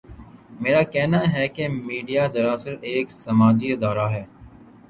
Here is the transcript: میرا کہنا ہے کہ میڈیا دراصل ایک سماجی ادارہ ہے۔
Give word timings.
میرا 0.61 0.81
کہنا 0.83 1.19
ہے 1.33 1.47
کہ 1.47 1.67
میڈیا 1.67 2.23
دراصل 2.33 2.75
ایک 2.81 3.11
سماجی 3.13 3.71
ادارہ 3.73 4.07
ہے۔ 4.09 4.23